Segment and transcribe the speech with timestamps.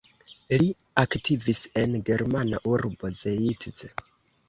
[0.61, 0.69] Li
[1.01, 3.89] aktivis en germana urbo Zeitz.